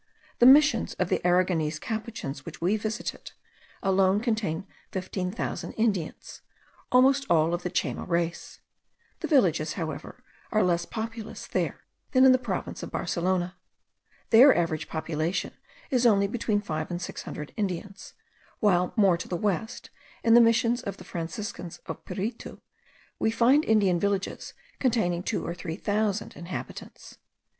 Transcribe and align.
The 0.39 0.47
Missions 0.47 0.95
of 0.95 1.09
the 1.09 1.21
Aragonese 1.23 1.77
Capuchins 1.79 2.43
which 2.43 2.59
we 2.59 2.75
visited, 2.75 3.33
alone 3.83 4.19
contain 4.19 4.65
fifteen 4.91 5.29
thousand 5.31 5.73
Indians, 5.73 6.41
almost 6.91 7.27
all 7.29 7.53
of 7.53 7.61
the 7.61 7.69
Chayma 7.69 8.07
race. 8.07 8.61
The 9.19 9.27
villages, 9.27 9.73
however, 9.73 10.23
are 10.51 10.63
less 10.63 10.85
populous 10.87 11.45
there 11.45 11.81
than 12.13 12.25
in 12.25 12.31
the 12.31 12.39
province 12.39 12.81
of 12.81 12.89
Barcelona. 12.89 13.57
Their 14.31 14.57
average 14.57 14.87
population 14.89 15.53
is 15.91 16.07
only 16.07 16.25
between 16.25 16.61
five 16.61 16.89
or 16.89 16.97
six 16.97 17.21
hundred 17.21 17.53
Indians; 17.55 18.15
while 18.59 18.93
more 18.95 19.17
to 19.17 19.27
the 19.27 19.37
west, 19.37 19.91
in 20.23 20.33
the 20.33 20.41
Missions 20.41 20.81
of 20.81 20.97
the 20.97 21.03
Franciscans 21.03 21.77
of 21.85 22.03
Piritu, 22.05 22.59
we 23.19 23.29
find 23.29 23.63
Indian 23.65 23.99
villages 23.99 24.55
containing 24.79 25.21
two 25.21 25.45
or 25.45 25.53
three 25.53 25.75
thousand 25.75 26.35
inhabitants. 26.35 27.19